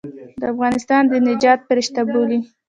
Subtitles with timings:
[0.39, 2.39] د افغانستان د نجات فرشته بولي.